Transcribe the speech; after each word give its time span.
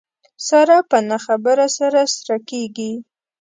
ساره 0.47 0.77
په 0.89 0.97
نه 1.09 1.17
خبره 1.25 1.67
سره 1.77 2.01
سره 2.15 2.37
کېږي. 2.49 2.91